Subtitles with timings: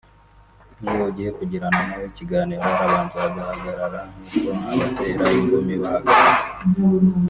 [0.81, 6.39] n’iyo ugiye kugirana nawe ikiganiro arabanza agahagarara nk’uko abatera ingumi bahagarara